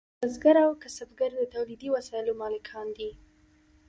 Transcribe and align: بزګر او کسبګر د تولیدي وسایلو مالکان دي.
بزګر 0.21 0.55
او 0.65 0.71
کسبګر 0.83 1.31
د 1.37 1.41
تولیدي 1.53 1.89
وسایلو 1.95 2.33
مالکان 2.41 2.87
دي. 2.97 3.09